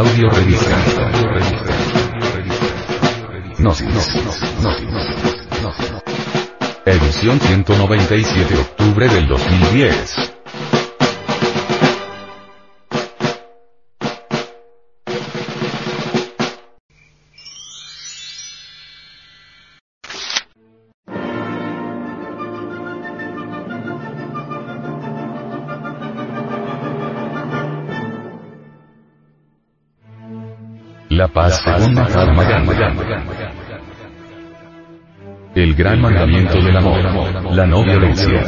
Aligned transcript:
Audio 0.00 0.30
revista. 0.30 0.82
Gnosis. 3.58 3.86
Edición 6.86 7.38
197 7.38 8.54
de 8.54 8.60
octubre 8.60 9.08
del 9.10 9.28
2010. 9.28 10.30
La 31.20 31.28
paz 31.28 31.60
según 31.62 31.92
Mahatma 31.92 32.44
Gandhi. 32.44 32.72
El 35.54 35.74
gran 35.74 36.00
mandamiento 36.00 36.54
del 36.62 36.74
amor, 36.74 37.54
la 37.54 37.66
no 37.66 37.84
violencia. 37.84 38.42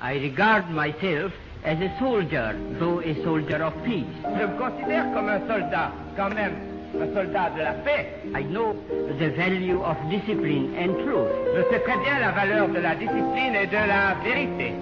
I 0.00 0.14
regard 0.14 0.70
myself 0.70 1.30
as 1.62 1.78
a 1.78 1.98
soldier, 1.98 2.56
though 2.80 3.00
a 3.00 3.14
soldier 3.22 3.62
of 3.64 3.74
peace. 3.84 4.06
Je 4.24 4.46
me 4.46 4.56
considère 4.56 5.12
comme 5.12 5.28
un 5.28 5.46
soldat, 5.46 5.92
quand 6.16 6.34
même, 6.34 6.54
un 6.98 7.12
soldat 7.12 7.50
de 7.50 7.64
la 7.64 7.74
paix. 7.84 8.06
I 8.34 8.44
know 8.44 8.74
the 9.18 9.28
value 9.36 9.78
of 9.82 9.98
discipline 10.08 10.74
and 10.78 10.94
truth. 11.04 11.28
Je 11.54 11.62
sais 11.70 11.80
très 11.80 11.98
bien 11.98 12.18
la 12.18 12.32
valeur 12.32 12.68
de 12.68 12.80
la 12.80 12.94
discipline 12.94 13.56
et 13.56 13.66
de 13.66 13.76
la 13.76 14.14
vérité. 14.24 14.72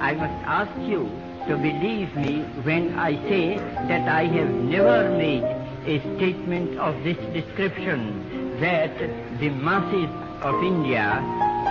I 0.00 0.14
must 0.14 0.40
ask 0.46 0.70
you 0.88 1.06
to 1.48 1.56
believe 1.56 2.14
me 2.14 2.42
when 2.62 2.98
I 2.98 3.14
say 3.26 3.56
that 3.88 4.06
I 4.06 4.24
have 4.26 4.50
never 4.50 5.10
made 5.16 5.44
a 5.86 5.98
statement 6.16 6.78
of 6.78 7.02
this 7.02 7.16
description 7.32 8.60
that 8.60 8.92
the 9.40 9.48
masses 9.48 10.10
of 10.42 10.62
India, 10.62 11.06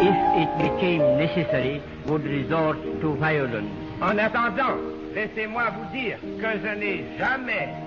if 0.01 0.17
it 0.41 0.51
became 0.57 1.01
necessary, 1.17 1.83
would 2.07 2.23
resort 2.23 2.77
to 3.01 3.13
violence. 3.17 3.69
En 4.01 4.17
attendant, 4.17 4.79
laissez-moi 5.13 5.69
vous 5.69 5.91
dire 5.93 6.17
que 6.41 6.59
je 6.59 6.73
n'ai 6.75 7.17
jamais 7.19 7.86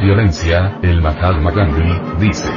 violencia, 0.00 0.78
el 0.82 1.00
Mahatma 1.00 1.50
Gandhi, 1.50 2.18
dice. 2.18 2.50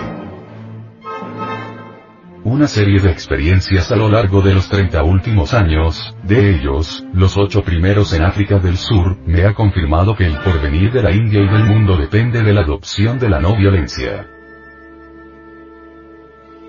Una 2.43 2.67
serie 2.67 3.01
de 3.01 3.11
experiencias 3.11 3.91
a 3.91 3.95
lo 3.95 4.09
largo 4.09 4.41
de 4.41 4.53
los 4.53 4.69
30 4.69 5.03
últimos 5.03 5.53
años, 5.53 6.15
de 6.23 6.55
ellos, 6.55 7.05
los 7.13 7.37
ocho 7.37 7.63
primeros 7.63 8.13
en 8.13 8.23
África 8.23 8.59
del 8.59 8.77
Sur, 8.77 9.17
me 9.25 9.43
ha 9.45 9.53
confirmado 9.53 10.15
que 10.15 10.25
el 10.25 10.37
porvenir 10.37 10.91
de 10.91 11.03
la 11.03 11.11
India 11.11 11.41
y 11.41 11.47
del 11.47 11.65
mundo 11.65 11.97
depende 11.97 12.41
de 12.41 12.53
la 12.53 12.61
adopción 12.61 13.19
de 13.19 13.29
la 13.29 13.39
no 13.39 13.55
violencia. 13.55 14.25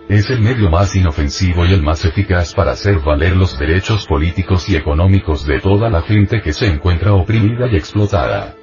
Es 0.09 0.29
el 0.29 0.41
medio 0.41 0.69
más 0.71 0.97
inofensivo 0.97 1.65
y 1.65 1.73
el 1.73 1.83
más 1.83 2.05
eficaz 2.05 2.53
para 2.53 2.73
hacer 2.73 2.99
valer 2.99 3.37
los 3.37 3.57
derechos 3.57 4.07
políticos 4.07 4.69
y 4.69 4.75
económicos 4.75 5.47
de 5.47 5.61
toda 5.61 5.89
la 5.89 6.03
gente 6.03 6.43
que 6.43 6.53
se 6.53 6.67
encuentra 6.67 7.15
oprimida 7.15 7.69
y 7.69 7.77
explotada. 7.77 8.57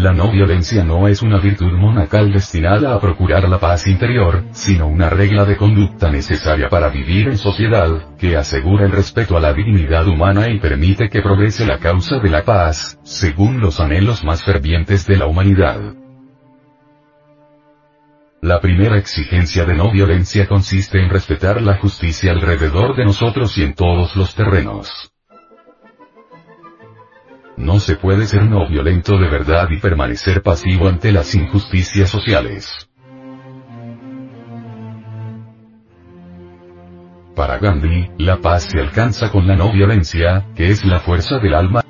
La 0.00 0.14
no 0.14 0.32
violencia 0.32 0.82
no 0.82 1.08
es 1.08 1.20
una 1.20 1.38
virtud 1.38 1.72
monacal 1.72 2.32
destinada 2.32 2.94
a 2.94 3.00
procurar 3.00 3.46
la 3.46 3.58
paz 3.58 3.86
interior, 3.86 4.44
sino 4.52 4.86
una 4.86 5.10
regla 5.10 5.44
de 5.44 5.58
conducta 5.58 6.10
necesaria 6.10 6.70
para 6.70 6.88
vivir 6.88 7.28
en 7.28 7.36
sociedad, 7.36 8.16
que 8.16 8.34
asegura 8.34 8.86
el 8.86 8.92
respeto 8.92 9.36
a 9.36 9.40
la 9.40 9.52
dignidad 9.52 10.08
humana 10.08 10.48
y 10.48 10.58
permite 10.58 11.10
que 11.10 11.20
progrese 11.20 11.66
la 11.66 11.80
causa 11.80 12.18
de 12.18 12.30
la 12.30 12.44
paz, 12.44 12.98
según 13.02 13.60
los 13.60 13.78
anhelos 13.78 14.24
más 14.24 14.42
fervientes 14.42 15.06
de 15.06 15.18
la 15.18 15.26
humanidad. 15.26 15.78
La 18.40 18.58
primera 18.58 18.96
exigencia 18.96 19.66
de 19.66 19.74
no 19.74 19.92
violencia 19.92 20.46
consiste 20.46 20.98
en 20.98 21.10
respetar 21.10 21.60
la 21.60 21.76
justicia 21.76 22.32
alrededor 22.32 22.96
de 22.96 23.04
nosotros 23.04 23.58
y 23.58 23.64
en 23.64 23.74
todos 23.74 24.16
los 24.16 24.34
terrenos. 24.34 25.12
No 27.60 27.78
se 27.78 27.96
puede 27.96 28.26
ser 28.26 28.44
no 28.46 28.66
violento 28.66 29.18
de 29.18 29.28
verdad 29.28 29.68
y 29.70 29.78
permanecer 29.78 30.42
pasivo 30.42 30.88
ante 30.88 31.12
las 31.12 31.34
injusticias 31.34 32.08
sociales. 32.08 32.88
Para 37.36 37.58
Gandhi, 37.58 38.08
la 38.16 38.38
paz 38.38 38.62
se 38.64 38.80
alcanza 38.80 39.30
con 39.30 39.46
la 39.46 39.56
no 39.56 39.70
violencia, 39.72 40.46
que 40.56 40.70
es 40.70 40.86
la 40.86 41.00
fuerza 41.00 41.38
del 41.38 41.52
alma. 41.52 41.82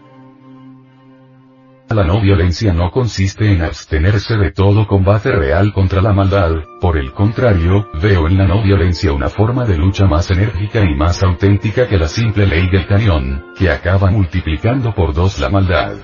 La 1.93 2.05
no 2.05 2.21
violencia 2.21 2.73
no 2.73 2.93
consiste 2.93 3.53
en 3.53 3.63
abstenerse 3.63 4.37
de 4.37 4.53
todo 4.53 4.87
combate 4.87 5.33
real 5.33 5.73
contra 5.73 6.01
la 6.01 6.13
maldad, 6.13 6.53
por 6.81 6.97
el 6.97 7.11
contrario, 7.11 7.89
veo 8.01 8.29
en 8.29 8.39
la 8.39 8.47
no 8.47 8.63
violencia 8.63 9.13
una 9.13 9.29
forma 9.29 9.65
de 9.65 9.77
lucha 9.77 10.07
más 10.07 10.31
enérgica 10.31 10.85
y 10.85 10.95
más 10.95 11.21
auténtica 11.25 11.89
que 11.89 11.99
la 11.99 12.07
simple 12.07 12.47
ley 12.47 12.71
del 12.71 12.87
cañón, 12.87 13.45
que 13.59 13.71
acaba 13.71 14.09
multiplicando 14.09 14.95
por 14.95 15.15
dos 15.15 15.41
la 15.41 15.49
maldad. 15.49 15.97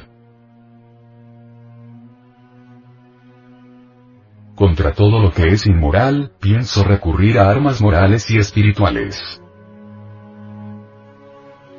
Contra 4.57 4.93
todo 4.93 5.21
lo 5.21 5.31
que 5.31 5.51
es 5.51 5.67
inmoral, 5.67 6.33
pienso 6.41 6.83
recurrir 6.83 7.39
a 7.39 7.49
armas 7.49 7.81
morales 7.81 8.29
y 8.29 8.39
espirituales. 8.39 9.41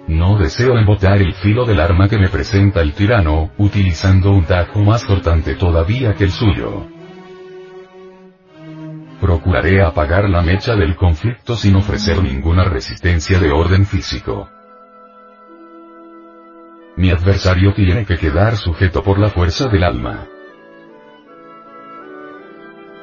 No 0.07 0.37
deseo 0.37 0.77
embotar 0.77 1.17
el 1.17 1.33
filo 1.33 1.65
del 1.65 1.81
arma 1.81 2.07
que 2.07 2.17
me 2.17 2.29
presenta 2.29 2.81
el 2.81 2.93
tirano, 2.93 3.51
utilizando 3.57 4.31
un 4.31 4.45
tajo 4.45 4.79
más 4.79 5.03
cortante 5.03 5.55
todavía 5.55 6.13
que 6.13 6.23
el 6.23 6.31
suyo. 6.31 6.87
Procuraré 9.19 9.83
apagar 9.83 10.29
la 10.29 10.41
mecha 10.41 10.75
del 10.75 10.95
conflicto 10.95 11.57
sin 11.57 11.75
ofrecer 11.75 12.23
ninguna 12.23 12.63
resistencia 12.63 13.37
de 13.39 13.51
orden 13.51 13.85
físico. 13.85 14.49
Mi 16.95 17.11
adversario 17.11 17.73
tiene 17.73 18.05
que 18.05 18.17
quedar 18.17 18.55
sujeto 18.55 19.03
por 19.03 19.19
la 19.19 19.29
fuerza 19.29 19.67
del 19.67 19.83
alma. 19.83 20.25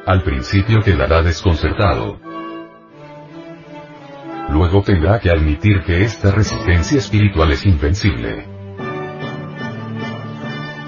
Al 0.06 0.22
principio 0.22 0.80
quedará 0.80 1.22
desconcertado. 1.22 2.33
Luego 4.50 4.82
tendrá 4.82 5.18
que 5.18 5.30
admitir 5.30 5.82
que 5.84 6.02
esta 6.02 6.30
resistencia 6.30 6.98
espiritual 6.98 7.50
es 7.52 7.64
invencible. 7.64 8.46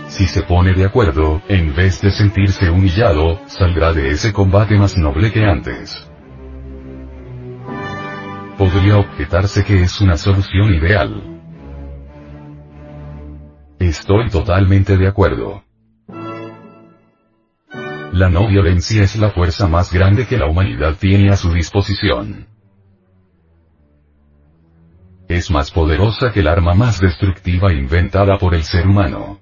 Si 0.09 0.27
se 0.27 0.43
pone 0.43 0.73
de 0.73 0.85
acuerdo, 0.85 1.43
en 1.49 1.75
vez 1.75 2.01
de 2.01 2.11
sentirse 2.11 2.71
humillado, 2.71 3.41
saldrá 3.47 3.93
de 3.93 4.11
ese 4.11 4.33
combate 4.33 4.79
más 4.79 4.97
noble 4.97 5.33
que 5.33 5.45
antes. 5.45 6.09
Podría 8.57 8.99
objetarse 8.99 9.65
que 9.65 9.83
es 9.83 10.01
una 10.01 10.17
solución 10.17 10.75
ideal. 10.75 11.41
Estoy 13.79 14.31
totalmente 14.31 14.97
de 14.97 15.09
acuerdo. 15.09 15.63
La 18.13 18.31
no 18.31 18.49
violencia 18.49 19.03
es 19.03 19.17
la 19.17 19.31
fuerza 19.31 19.69
más 19.69 19.93
grande 19.93 20.27
que 20.27 20.39
la 20.39 20.47
humanidad 20.47 20.97
tiene 20.99 21.29
a 21.29 21.37
su 21.37 21.53
disposición. 21.53 22.56
Es 25.29 25.51
más 25.51 25.71
poderosa 25.71 26.31
que 26.33 26.41
el 26.41 26.49
arma 26.49 26.75
más 26.75 27.01
destructiva 27.01 27.73
inventada 27.73 28.39
por 28.39 28.55
el 28.55 28.63
ser 28.63 28.87
humano. 28.87 29.41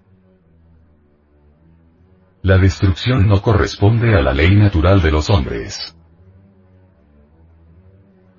La 2.43 2.59
destrucción 2.59 3.27
no 3.27 3.41
corresponde 3.43 4.17
a 4.17 4.23
la 4.23 4.33
ley 4.33 4.55
natural 4.55 5.03
de 5.03 5.11
los 5.11 5.31
hombres. 5.31 5.97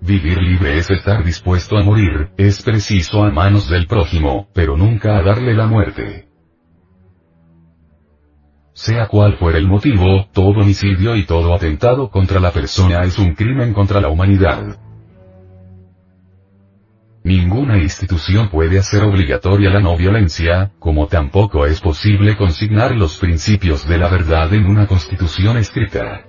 Vivir 0.01 0.39
libre 0.39 0.77
es 0.77 0.89
estar 0.91 1.23
dispuesto 1.23 1.77
a 1.77 1.83
morir, 1.83 2.29
es 2.37 2.61
preciso 2.61 3.23
a 3.23 3.31
manos 3.31 3.69
del 3.69 3.87
prójimo, 3.87 4.47
pero 4.53 4.77
nunca 4.77 5.17
a 5.17 5.23
darle 5.23 5.55
la 5.55 5.65
muerte. 5.65 6.27
Sea 8.73 9.07
cual 9.07 9.37
fuera 9.37 9.57
el 9.57 9.67
motivo, 9.67 10.27
todo 10.33 10.59
homicidio 10.59 11.15
y 11.15 11.25
todo 11.25 11.55
atentado 11.55 12.09
contra 12.09 12.39
la 12.39 12.51
persona 12.51 13.03
es 13.03 13.17
un 13.17 13.33
crimen 13.33 13.73
contra 13.73 14.01
la 14.01 14.09
humanidad. 14.09 14.77
Ninguna 17.25 17.79
institución 17.79 18.49
puede 18.49 18.77
hacer 18.77 19.03
obligatoria 19.03 19.71
la 19.71 19.79
no 19.79 19.97
violencia, 19.97 20.73
como 20.77 21.07
tampoco 21.07 21.65
es 21.65 21.81
posible 21.81 22.37
consignar 22.37 22.95
los 22.95 23.17
principios 23.17 23.87
de 23.87 23.97
la 23.97 24.09
verdad 24.09 24.53
en 24.53 24.67
una 24.67 24.85
constitución 24.85 25.57
escrita. 25.57 26.21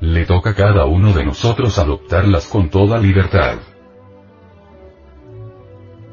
Le 0.00 0.24
toca 0.24 0.50
a 0.50 0.54
cada 0.54 0.86
uno 0.86 1.12
de 1.12 1.26
nosotros 1.26 1.78
adoptarlas 1.78 2.46
con 2.46 2.70
toda 2.70 2.98
libertad. 2.98 3.58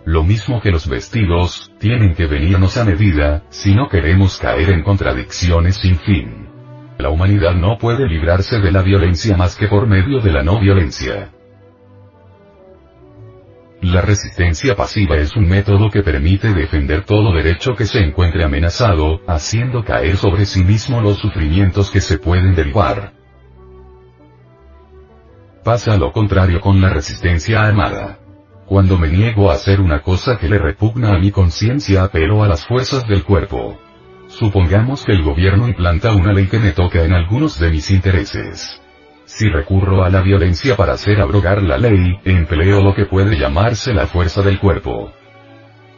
Lo 0.04 0.26
mismo 0.26 0.60
que 0.60 0.72
los 0.72 0.90
vestidos, 0.90 1.72
tienen 1.80 2.14
que 2.14 2.28
venirnos 2.28 2.76
a 2.76 2.84
medida, 2.84 3.44
si 3.52 3.74
no 3.74 3.88
queremos 3.88 4.38
caer 4.38 4.72
en 4.72 4.84
contradicciones 4.84 5.78
sin 5.78 5.96
fin. 5.96 6.50
La 6.98 7.10
humanidad 7.10 7.56
no 7.56 7.78
puede 7.78 8.06
librarse 8.06 8.60
de 8.60 8.74
la 8.74 8.82
violencia 8.82 9.38
más 9.38 9.56
que 9.56 9.70
por 9.70 9.88
medio 9.88 10.20
de 10.20 10.32
la 10.34 10.44
no 10.44 10.60
violencia. 10.60 11.33
La 13.84 14.00
resistencia 14.00 14.78
pasiva 14.78 15.18
es 15.18 15.36
un 15.36 15.46
método 15.46 15.90
que 15.92 16.04
permite 16.04 16.54
defender 16.54 17.04
todo 17.04 17.34
derecho 17.34 17.76
que 17.76 17.86
se 17.86 18.00
encuentre 18.00 18.46
amenazado, 18.46 19.20
haciendo 19.28 19.84
caer 19.84 20.16
sobre 20.16 20.46
sí 20.46 20.64
mismo 20.64 21.02
los 21.02 21.18
sufrimientos 21.18 21.92
que 21.92 22.00
se 22.00 22.18
pueden 22.18 22.56
derivar. 22.56 23.12
Pasa 25.66 25.98
lo 25.98 26.14
contrario 26.14 26.62
con 26.62 26.80
la 26.80 26.92
resistencia 26.92 27.62
armada. 27.62 28.20
Cuando 28.68 28.98
me 28.98 29.10
niego 29.10 29.52
a 29.52 29.56
hacer 29.56 29.82
una 29.82 30.02
cosa 30.02 30.38
que 30.38 30.48
le 30.48 30.60
repugna 30.60 31.14
a 31.14 31.20
mi 31.20 31.32
conciencia 31.32 32.06
apelo 32.06 32.42
a 32.42 32.48
las 32.48 32.66
fuerzas 32.66 33.06
del 33.06 33.26
cuerpo. 33.26 33.78
Supongamos 34.28 35.04
que 35.04 35.12
el 35.12 35.24
gobierno 35.24 35.68
implanta 35.68 36.14
una 36.14 36.32
ley 36.32 36.48
que 36.48 36.60
me 36.60 36.72
toca 36.72 37.04
en 37.04 37.12
algunos 37.12 37.60
de 37.60 37.70
mis 37.70 37.92
intereses. 37.92 38.80
Si 39.26 39.48
recurro 39.50 40.04
a 40.04 40.10
la 40.10 40.22
violencia 40.22 40.76
para 40.76 40.94
hacer 40.94 41.22
abrogar 41.22 41.62
la 41.64 41.78
ley, 41.78 42.20
empleo 42.26 42.82
lo 42.82 42.94
que 42.94 43.06
puede 43.06 43.38
llamarse 43.38 43.94
la 43.94 44.08
fuerza 44.08 44.42
del 44.42 44.60
cuerpo. 44.60 45.14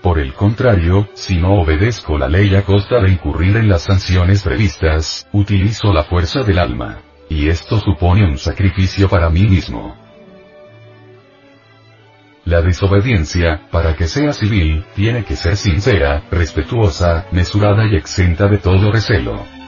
Por 0.01 0.19
el 0.19 0.33
contrario, 0.33 1.10
si 1.16 1.38
no 1.38 1.56
obedezco 1.56 2.18
la 2.18 2.30
ley 2.30 2.56
a 2.56 2.62
costa 2.62 3.01
de 3.01 3.12
incurrir 3.12 3.57
en 3.57 3.68
las 3.68 3.83
sanciones 3.83 4.44
previstas, 4.44 5.27
utilizo 5.31 5.92
la 5.92 6.04
fuerza 6.04 6.44
del 6.44 6.60
alma. 6.60 7.00
Y 7.27 7.50
esto 7.50 7.80
supone 7.80 8.24
un 8.24 8.38
sacrificio 8.38 9.10
para 9.10 9.30
mí 9.31 9.42
mismo. 9.42 9.98
La 12.45 12.62
desobediencia, 12.62 13.68
para 13.72 13.95
que 13.95 14.07
sea 14.07 14.31
civil, 14.31 14.86
tiene 14.95 15.24
que 15.24 15.36
ser 15.36 15.57
sincera, 15.57 16.25
respetuosa, 16.30 17.25
mesurada 17.31 17.88
y 17.88 17.95
exenta 17.95 18.48
de 18.48 18.60
todo 18.60 18.92
recelo 18.92 19.64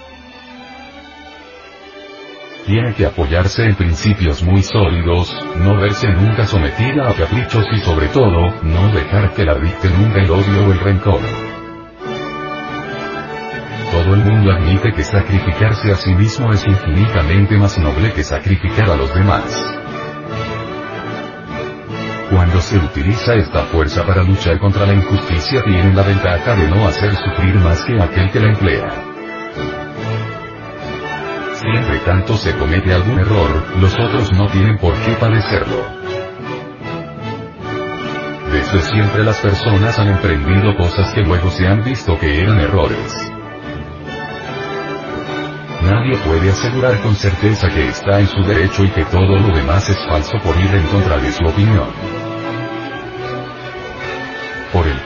tiene 2.67 2.93
que 2.93 3.05
apoyarse 3.05 3.63
en 3.63 3.75
principios 3.75 4.43
muy 4.43 4.61
sólidos, 4.61 5.33
no 5.55 5.77
verse 5.77 6.09
nunca 6.09 6.45
sometida 6.45 7.09
a 7.09 7.13
caprichos 7.13 7.65
y 7.71 7.79
sobre 7.79 8.07
todo, 8.09 8.61
no 8.61 8.91
dejar 8.91 9.33
que 9.33 9.45
la 9.45 9.55
dicte 9.55 9.89
nunca 9.89 10.19
el 10.19 10.29
odio 10.29 10.67
o 10.67 10.73
el 10.73 10.79
rencor. 10.79 11.21
Todo 13.89 14.13
el 14.13 14.19
mundo 14.19 14.51
admite 14.51 14.91
que 14.91 15.01
sacrificarse 15.01 15.91
a 15.91 15.95
sí 15.95 16.13
mismo 16.13 16.51
es 16.51 16.67
infinitamente 16.67 17.57
más 17.57 17.77
noble 17.79 18.11
que 18.11 18.23
sacrificar 18.25 18.89
a 18.91 18.97
los 18.97 19.15
demás. 19.15 19.43
Cuando 22.29 22.59
se 22.59 22.77
utiliza 22.77 23.35
esta 23.35 23.63
fuerza 23.67 24.05
para 24.05 24.23
luchar 24.23 24.59
contra 24.59 24.85
la 24.85 24.93
injusticia 24.93 25.63
tienen 25.63 25.95
la 25.95 26.03
ventaja 26.03 26.53
de 26.53 26.67
no 26.67 26.85
hacer 26.85 27.15
sufrir 27.15 27.55
más 27.55 27.81
que 27.85 28.01
aquel 28.01 28.29
que 28.29 28.39
la 28.41 28.47
emplea. 28.49 29.06
Si 31.67 31.75
entre 31.75 31.99
tanto 31.99 32.37
se 32.37 32.55
comete 32.55 32.93
algún 32.93 33.19
error, 33.19 33.49
los 33.81 33.93
otros 33.93 34.31
no 34.31 34.47
tienen 34.47 34.77
por 34.77 34.93
qué 35.01 35.11
padecerlo. 35.15 35.83
Desde 38.53 38.81
siempre 38.83 39.25
las 39.25 39.37
personas 39.41 39.99
han 39.99 40.07
emprendido 40.07 40.77
cosas 40.77 41.13
que 41.13 41.23
luego 41.23 41.49
se 41.51 41.67
han 41.67 41.83
visto 41.83 42.17
que 42.17 42.41
eran 42.41 42.57
errores. 42.59 43.13
Nadie 45.81 46.15
puede 46.25 46.51
asegurar 46.51 47.01
con 47.01 47.13
certeza 47.15 47.67
que 47.67 47.89
está 47.89 48.21
en 48.21 48.27
su 48.27 48.41
derecho 48.43 48.85
y 48.85 48.89
que 48.89 49.03
todo 49.03 49.37
lo 49.37 49.53
demás 49.53 49.89
es 49.89 49.97
falso 50.07 50.37
por 50.45 50.55
ir 50.55 50.73
en 50.73 50.83
contra 50.83 51.17
de 51.17 51.31
su 51.33 51.43
opinión. 51.43 52.16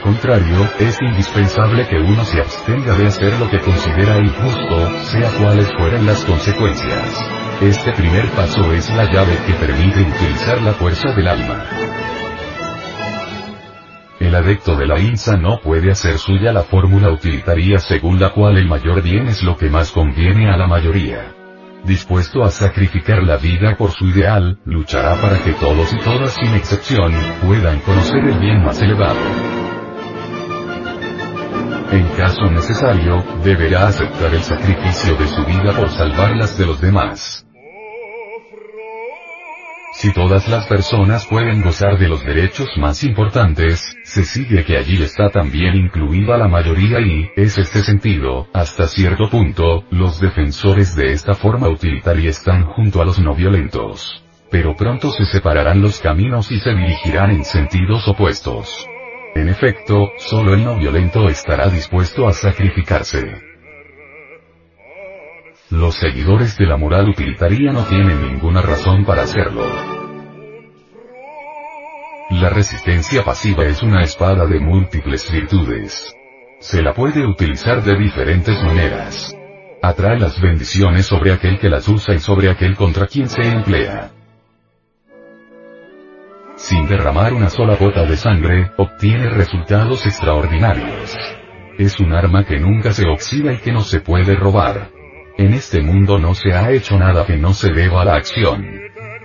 Contrario, 0.02 0.68
es 0.80 1.00
indispensable 1.00 1.86
que 1.86 1.96
uno 1.96 2.24
se 2.24 2.40
abstenga 2.40 2.92
de 2.96 3.06
hacer 3.06 3.38
lo 3.38 3.48
que 3.48 3.60
considera 3.60 4.18
injusto, 4.18 4.90
sea 5.04 5.30
cuales 5.38 5.68
fueran 5.78 6.04
las 6.06 6.24
consecuencias. 6.24 7.24
Este 7.60 7.92
primer 7.92 8.28
paso 8.30 8.72
es 8.72 8.90
la 8.90 9.04
llave 9.04 9.38
que 9.46 9.52
permite 9.54 10.02
utilizar 10.02 10.60
la 10.62 10.72
fuerza 10.72 11.12
del 11.12 11.28
alma. 11.28 11.64
El 14.18 14.34
adecto 14.34 14.74
de 14.74 14.86
la 14.88 14.98
INSA 14.98 15.36
no 15.36 15.60
puede 15.60 15.92
hacer 15.92 16.18
suya 16.18 16.52
la 16.52 16.62
fórmula 16.62 17.10
utilitaria 17.10 17.78
según 17.78 18.18
la 18.18 18.30
cual 18.30 18.58
el 18.58 18.66
mayor 18.66 19.02
bien 19.02 19.28
es 19.28 19.44
lo 19.44 19.56
que 19.56 19.70
más 19.70 19.92
conviene 19.92 20.50
a 20.50 20.56
la 20.56 20.66
mayoría. 20.66 21.32
Dispuesto 21.84 22.42
a 22.42 22.50
sacrificar 22.50 23.22
la 23.22 23.36
vida 23.36 23.76
por 23.76 23.92
su 23.92 24.06
ideal, 24.06 24.58
luchará 24.64 25.14
para 25.20 25.38
que 25.38 25.52
todos 25.52 25.92
y 25.92 25.98
todas 25.98 26.32
sin 26.32 26.54
excepción, 26.54 27.12
puedan 27.44 27.78
conocer 27.80 28.24
el 28.24 28.38
bien 28.40 28.64
más 28.64 28.82
elevado. 28.82 29.51
En 31.92 32.08
caso 32.16 32.50
necesario, 32.50 33.22
deberá 33.44 33.88
aceptar 33.88 34.34
el 34.34 34.42
sacrificio 34.42 35.14
de 35.14 35.26
su 35.26 35.44
vida 35.44 35.74
por 35.76 35.90
salvarlas 35.90 36.56
de 36.56 36.64
los 36.64 36.80
demás. 36.80 37.46
Si 39.92 40.10
todas 40.14 40.48
las 40.48 40.66
personas 40.68 41.26
pueden 41.26 41.60
gozar 41.60 41.98
de 41.98 42.08
los 42.08 42.24
derechos 42.24 42.70
más 42.78 43.04
importantes, 43.04 43.94
se 44.04 44.24
sigue 44.24 44.64
que 44.64 44.78
allí 44.78 45.02
está 45.02 45.28
también 45.28 45.76
incluida 45.76 46.38
la 46.38 46.48
mayoría 46.48 46.98
y, 46.98 47.28
es 47.36 47.58
este 47.58 47.80
sentido, 47.80 48.48
hasta 48.54 48.88
cierto 48.88 49.28
punto, 49.28 49.84
los 49.90 50.18
defensores 50.18 50.96
de 50.96 51.12
esta 51.12 51.34
forma 51.34 51.68
utilitaria 51.68 52.30
están 52.30 52.64
junto 52.64 53.02
a 53.02 53.04
los 53.04 53.18
no 53.18 53.34
violentos. 53.34 54.24
Pero 54.50 54.74
pronto 54.76 55.10
se 55.10 55.26
separarán 55.26 55.82
los 55.82 56.00
caminos 56.00 56.50
y 56.52 56.58
se 56.58 56.70
dirigirán 56.70 57.32
en 57.32 57.44
sentidos 57.44 58.08
opuestos. 58.08 58.88
En 59.34 59.48
efecto, 59.48 60.12
solo 60.18 60.54
el 60.54 60.62
no 60.62 60.76
violento 60.76 61.28
estará 61.28 61.68
dispuesto 61.68 62.28
a 62.28 62.32
sacrificarse. 62.32 63.40
Los 65.70 65.94
seguidores 65.94 66.58
de 66.58 66.66
la 66.66 66.76
moral 66.76 67.08
utilitaria 67.08 67.72
no 67.72 67.84
tienen 67.84 68.20
ninguna 68.20 68.60
razón 68.60 69.06
para 69.06 69.22
hacerlo. 69.22 69.64
La 72.30 72.50
resistencia 72.50 73.24
pasiva 73.24 73.64
es 73.64 73.82
una 73.82 74.02
espada 74.02 74.46
de 74.46 74.60
múltiples 74.60 75.30
virtudes. 75.32 76.14
Se 76.60 76.82
la 76.82 76.92
puede 76.92 77.26
utilizar 77.26 77.82
de 77.82 77.96
diferentes 77.96 78.62
maneras. 78.62 79.34
Atrae 79.82 80.18
las 80.18 80.40
bendiciones 80.40 81.06
sobre 81.06 81.32
aquel 81.32 81.58
que 81.58 81.70
las 81.70 81.88
usa 81.88 82.14
y 82.14 82.18
sobre 82.18 82.50
aquel 82.50 82.76
contra 82.76 83.06
quien 83.06 83.28
se 83.28 83.42
emplea 83.42 84.12
sin 86.62 86.86
derramar 86.86 87.34
una 87.34 87.50
sola 87.50 87.74
gota 87.74 88.04
de 88.04 88.16
sangre, 88.16 88.70
obtiene 88.76 89.28
resultados 89.28 90.06
extraordinarios. 90.06 91.18
Es 91.76 91.98
un 91.98 92.12
arma 92.12 92.44
que 92.44 92.60
nunca 92.60 92.92
se 92.92 93.04
oxida 93.08 93.52
y 93.52 93.58
que 93.58 93.72
no 93.72 93.80
se 93.80 94.00
puede 94.00 94.36
robar. 94.36 94.90
En 95.38 95.54
este 95.54 95.82
mundo 95.82 96.18
no 96.18 96.34
se 96.34 96.52
ha 96.52 96.70
hecho 96.70 96.96
nada 96.96 97.26
que 97.26 97.36
no 97.36 97.52
se 97.52 97.72
deba 97.72 98.02
a 98.02 98.04
la 98.04 98.14
acción. 98.14 98.64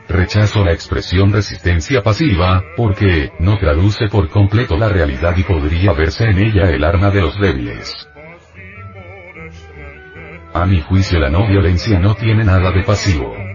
Rechazo 0.09 0.63
la 0.63 0.73
expresión 0.73 1.31
resistencia 1.31 2.01
pasiva, 2.01 2.63
porque, 2.75 3.31
no 3.39 3.59
traduce 3.59 4.07
por 4.07 4.29
completo 4.29 4.75
la 4.75 4.89
realidad 4.89 5.37
y 5.37 5.43
podría 5.43 5.93
verse 5.93 6.23
en 6.23 6.39
ella 6.39 6.71
el 6.71 6.83
arma 6.83 7.11
de 7.11 7.21
los 7.21 7.39
débiles. 7.39 8.07
A 10.53 10.65
mi 10.65 10.81
juicio 10.81 11.19
la 11.19 11.29
no 11.29 11.47
violencia 11.47 11.99
no 11.99 12.15
tiene 12.15 12.43
nada 12.43 12.71
de 12.71 12.83
pasivo. 12.83 13.46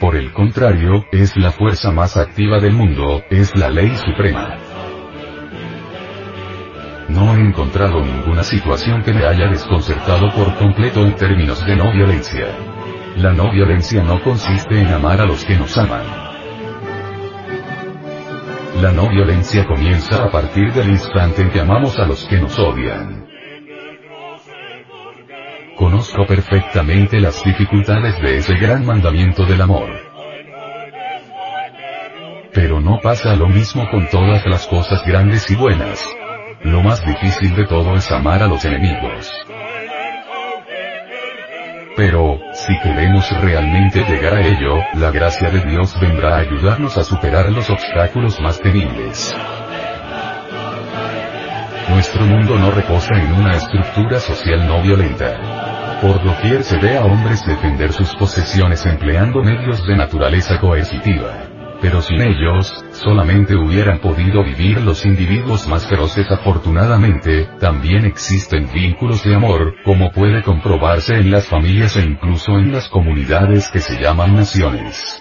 Por 0.00 0.14
el 0.14 0.32
contrario, 0.32 1.04
es 1.10 1.36
la 1.36 1.50
fuerza 1.50 1.90
más 1.90 2.16
activa 2.16 2.60
del 2.60 2.72
mundo, 2.72 3.24
es 3.30 3.56
la 3.56 3.68
ley 3.68 3.90
suprema. 3.96 4.56
No 7.08 7.34
he 7.34 7.40
encontrado 7.40 8.00
ninguna 8.04 8.44
situación 8.44 9.02
que 9.02 9.12
me 9.12 9.24
haya 9.24 9.48
desconcertado 9.48 10.30
por 10.36 10.54
completo 10.54 11.04
en 11.04 11.16
términos 11.16 11.66
de 11.66 11.74
no 11.74 11.92
violencia. 11.92 12.46
La 13.16 13.32
no 13.32 13.50
violencia 13.50 14.00
no 14.04 14.22
consiste 14.22 14.80
en 14.80 14.86
amar 14.86 15.20
a 15.20 15.26
los 15.26 15.44
que 15.44 15.56
nos 15.56 15.76
aman. 15.76 16.04
La 18.80 18.92
no 18.92 19.08
violencia 19.08 19.66
comienza 19.66 20.22
a 20.22 20.30
partir 20.30 20.72
del 20.72 20.90
instante 20.90 21.42
en 21.42 21.50
que 21.50 21.60
amamos 21.60 21.98
a 21.98 22.06
los 22.06 22.24
que 22.28 22.38
nos 22.38 22.56
odian. 22.56 23.27
Conozco 25.98 26.26
perfectamente 26.26 27.18
las 27.18 27.42
dificultades 27.42 28.22
de 28.22 28.36
ese 28.36 28.54
gran 28.54 28.86
mandamiento 28.86 29.44
del 29.44 29.60
amor. 29.60 29.90
Pero 32.54 32.80
no 32.80 33.00
pasa 33.00 33.34
lo 33.34 33.48
mismo 33.48 33.90
con 33.90 34.06
todas 34.06 34.46
las 34.46 34.68
cosas 34.68 35.04
grandes 35.04 35.50
y 35.50 35.56
buenas. 35.56 36.00
Lo 36.62 36.82
más 36.82 37.04
difícil 37.04 37.52
de 37.56 37.66
todo 37.66 37.96
es 37.96 38.12
amar 38.12 38.44
a 38.44 38.46
los 38.46 38.64
enemigos. 38.64 39.28
Pero, 41.96 42.38
si 42.52 42.78
queremos 42.78 43.28
realmente 43.42 44.04
llegar 44.04 44.34
a 44.34 44.46
ello, 44.46 44.76
la 44.94 45.10
gracia 45.10 45.50
de 45.50 45.68
Dios 45.68 45.98
vendrá 46.00 46.36
a 46.36 46.40
ayudarnos 46.42 46.96
a 46.96 47.02
superar 47.02 47.50
los 47.50 47.68
obstáculos 47.70 48.40
más 48.40 48.60
temibles. 48.60 49.34
Nuestro 51.88 52.24
mundo 52.24 52.56
no 52.56 52.70
reposa 52.70 53.16
en 53.16 53.32
una 53.32 53.56
estructura 53.56 54.20
social 54.20 54.64
no 54.68 54.80
violenta. 54.80 55.57
Por 56.00 56.22
doquier 56.22 56.62
se 56.62 56.78
ve 56.78 56.96
a 56.96 57.04
hombres 57.04 57.44
defender 57.44 57.92
sus 57.92 58.14
posesiones 58.14 58.86
empleando 58.86 59.42
medios 59.42 59.84
de 59.84 59.96
naturaleza 59.96 60.60
coercitiva. 60.60 61.48
Pero 61.80 62.02
sin 62.02 62.20
ellos, 62.20 62.72
solamente 62.92 63.56
hubieran 63.56 63.98
podido 63.98 64.44
vivir 64.44 64.80
los 64.80 65.04
individuos 65.04 65.66
más 65.66 65.88
feroces. 65.88 66.30
Afortunadamente, 66.30 67.48
también 67.58 68.04
existen 68.04 68.68
vínculos 68.72 69.24
de 69.24 69.34
amor, 69.34 69.74
como 69.84 70.12
puede 70.12 70.44
comprobarse 70.44 71.16
en 71.16 71.32
las 71.32 71.48
familias 71.48 71.96
e 71.96 72.02
incluso 72.02 72.52
en 72.58 72.70
las 72.70 72.88
comunidades 72.88 73.68
que 73.68 73.80
se 73.80 74.00
llaman 74.00 74.36
naciones. 74.36 75.20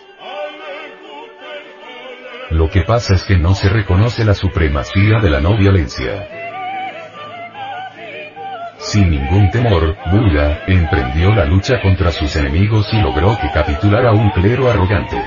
Lo 2.52 2.70
que 2.70 2.82
pasa 2.82 3.16
es 3.16 3.24
que 3.24 3.38
no 3.38 3.56
se 3.56 3.68
reconoce 3.68 4.24
la 4.24 4.36
supremacía 4.36 5.20
de 5.20 5.30
la 5.32 5.42
no 5.42 5.58
violencia. 5.58 6.37
Sin 8.88 9.10
ningún 9.12 9.52
temor, 9.52 9.98
Buda, 10.10 10.64
emprendió 10.66 11.36
la 11.36 11.44
lucha 11.44 11.82
contra 11.82 12.10
sus 12.10 12.34
enemigos 12.38 12.88
y 12.94 13.02
logró 13.02 13.38
que 13.38 13.52
capitulara 13.52 14.14
un 14.14 14.30
clero 14.30 14.72
arrogante. 14.72 15.22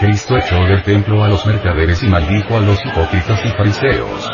Cristo 0.00 0.38
echó 0.38 0.56
del 0.64 0.82
templo 0.84 1.22
a 1.22 1.28
los 1.28 1.44
mercaderes 1.44 2.02
y 2.02 2.06
maldijo 2.06 2.56
a 2.56 2.60
los 2.60 2.82
hipócritas 2.82 3.44
y 3.44 3.48
fariseos. 3.50 4.30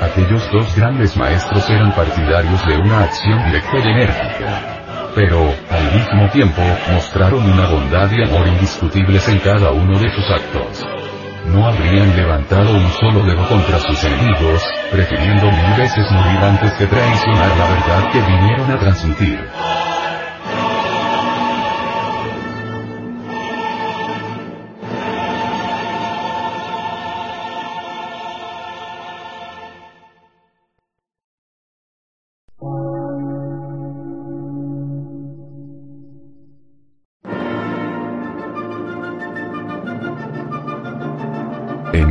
Aquellos 0.00 0.50
dos 0.50 0.74
grandes 0.74 1.14
maestros 1.18 1.68
eran 1.68 1.92
partidarios 1.92 2.66
de 2.66 2.78
una 2.78 3.00
acción 3.04 3.44
directa 3.44 3.78
y 3.84 3.90
enérgica. 3.90 5.12
Pero, 5.14 5.40
al 5.68 5.92
mismo 5.92 6.30
tiempo, 6.30 6.62
mostraron 6.90 7.44
una 7.44 7.68
bondad 7.68 8.10
y 8.12 8.22
amor 8.22 8.48
indiscutibles 8.48 9.28
en 9.28 9.40
cada 9.40 9.72
uno 9.72 9.98
de 9.98 10.08
sus 10.08 10.30
actos. 10.30 10.99
No 11.46 11.66
habrían 11.66 12.16
levantado 12.16 12.72
un 12.72 12.88
solo 13.00 13.24
dedo 13.24 13.46
contra 13.48 13.78
sus 13.78 14.04
enemigos, 14.04 14.62
prefiriendo 14.90 15.46
mil 15.50 15.76
veces 15.76 16.10
morir 16.10 16.38
antes 16.38 16.72
que 16.74 16.86
traicionar 16.86 17.56
la 17.56 17.68
verdad 17.68 18.12
que 18.12 18.20
vinieron 18.20 18.70
a 18.70 18.78
transmitir. 18.78 19.40